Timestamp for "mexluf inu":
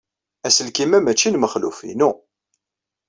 1.39-2.11